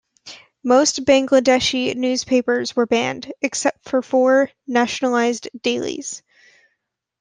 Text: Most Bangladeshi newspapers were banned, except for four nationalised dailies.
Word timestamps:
Most 0.63 1.05
Bangladeshi 1.05 1.95
newspapers 1.95 2.75
were 2.75 2.87
banned, 2.87 3.31
except 3.39 3.87
for 3.87 4.01
four 4.01 4.49
nationalised 4.65 5.49
dailies. 5.61 6.23